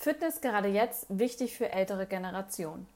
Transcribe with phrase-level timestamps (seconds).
[0.00, 2.86] Fitness gerade jetzt wichtig für ältere Generationen.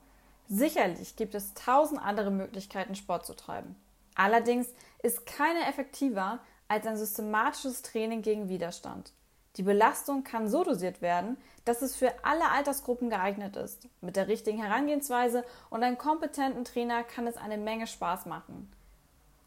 [0.48, 3.74] Sicherlich gibt es tausend andere Möglichkeiten, Sport zu treiben.
[4.14, 4.68] Allerdings
[5.02, 6.38] ist keine effektiver
[6.68, 9.12] als ein systematisches Training gegen Widerstand.
[9.56, 13.88] Die Belastung kann so dosiert werden, dass es für alle Altersgruppen geeignet ist.
[14.00, 18.72] Mit der richtigen Herangehensweise und einem kompetenten Trainer kann es eine Menge Spaß machen.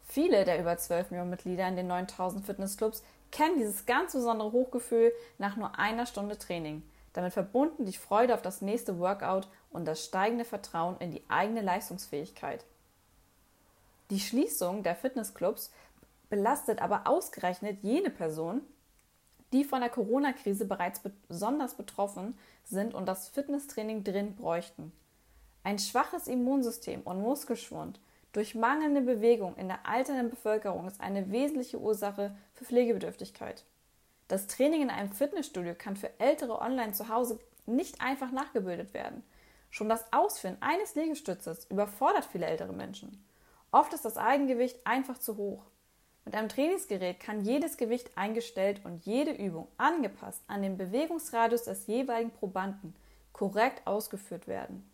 [0.04, 3.02] Viele der über 12 Millionen Mitglieder in den 9000 Fitnessclubs
[3.32, 6.82] kennen dieses ganz besondere Hochgefühl nach nur einer Stunde Training.
[7.16, 11.62] Damit verbunden die Freude auf das nächste Workout und das steigende Vertrauen in die eigene
[11.62, 12.62] Leistungsfähigkeit.
[14.10, 15.72] Die Schließung der Fitnessclubs
[16.28, 18.60] belastet aber ausgerechnet jene Personen,
[19.54, 24.92] die von der Corona-Krise bereits besonders betroffen sind und das Fitnesstraining drin bräuchten.
[25.62, 27.98] Ein schwaches Immunsystem und Muskelschwund
[28.32, 33.64] durch mangelnde Bewegung in der alternden Bevölkerung ist eine wesentliche Ursache für Pflegebedürftigkeit.
[34.28, 39.22] Das Training in einem Fitnessstudio kann für Ältere online zu Hause nicht einfach nachgebildet werden.
[39.70, 43.24] Schon das Ausführen eines Liegestützes überfordert viele ältere Menschen.
[43.70, 45.64] Oft ist das Eigengewicht einfach zu hoch.
[46.24, 51.86] Mit einem Trainingsgerät kann jedes Gewicht eingestellt und jede Übung angepasst an den Bewegungsradius des
[51.86, 52.96] jeweiligen Probanden
[53.32, 54.90] korrekt ausgeführt werden.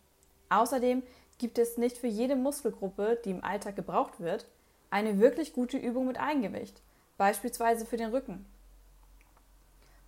[0.49, 1.01] Außerdem
[1.39, 4.45] gibt es nicht für jede Muskelgruppe, die im Alltag gebraucht wird,
[4.91, 6.81] eine wirklich gute Übung mit Eigengewicht,
[7.17, 8.45] beispielsweise für den Rücken.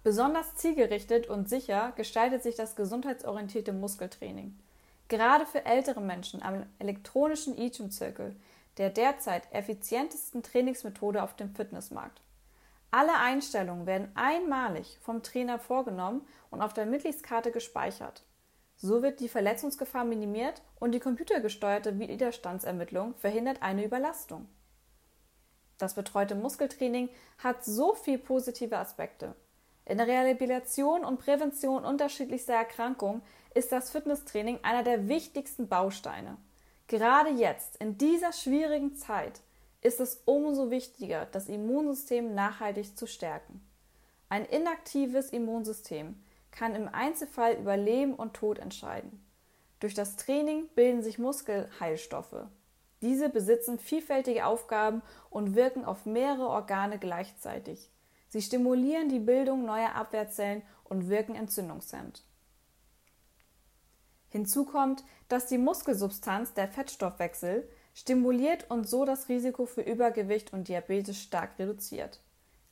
[0.05, 4.55] Besonders zielgerichtet und sicher gestaltet sich das gesundheitsorientierte Muskeltraining.
[5.07, 8.35] Gerade für ältere Menschen am elektronischen E-Gym-Zirkel,
[8.77, 12.21] der derzeit effizientesten Trainingsmethode auf dem Fitnessmarkt.
[12.91, 18.21] Alle Einstellungen werden einmalig vom Trainer vorgenommen und auf der Mitgliedskarte gespeichert.
[18.75, 24.47] So wird die Verletzungsgefahr minimiert und die computergesteuerte Widerstandsermittlung verhindert eine Überlastung.
[25.79, 29.33] Das betreute Muskeltraining hat so viele positive Aspekte.
[29.85, 33.21] In der Rehabilitation und Prävention unterschiedlichster Erkrankungen
[33.53, 36.37] ist das Fitnesstraining einer der wichtigsten Bausteine.
[36.87, 39.41] Gerade jetzt, in dieser schwierigen Zeit,
[39.81, 43.61] ist es umso wichtiger, das Immunsystem nachhaltig zu stärken.
[44.27, 46.15] Ein inaktives Immunsystem
[46.49, 49.23] kann im Einzelfall über Leben und Tod entscheiden.
[49.79, 52.47] Durch das Training bilden sich Muskelheilstoffe.
[53.01, 57.91] Diese besitzen vielfältige Aufgaben und wirken auf mehrere Organe gleichzeitig.
[58.35, 62.21] Sie stimulieren die Bildung neuer Abwehrzellen und wirken entzündungshemmend.
[64.27, 70.67] Hinzu kommt, dass die Muskelsubstanz der Fettstoffwechsel stimuliert und so das Risiko für Übergewicht und
[70.67, 72.19] Diabetes stark reduziert.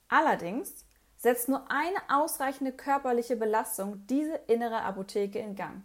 [0.09, 0.85] Allerdings
[1.16, 5.84] setzt nur eine ausreichende körperliche Belastung diese innere Apotheke in Gang.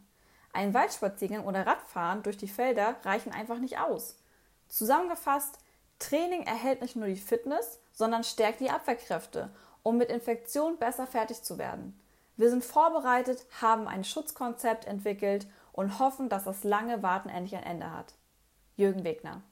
[0.53, 4.19] Ein Waldspaziergang oder Radfahren durch die Felder reichen einfach nicht aus.
[4.67, 5.61] Zusammengefasst,
[5.99, 9.51] Training erhält nicht nur die Fitness, sondern stärkt die Abwehrkräfte
[9.89, 11.99] um mit Infektionen besser fertig zu werden.
[12.37, 17.65] Wir sind vorbereitet, haben ein Schutzkonzept entwickelt und hoffen, dass das lange Warten endlich ein
[17.65, 18.15] Ende hat.
[18.77, 19.43] Jürgen Wegner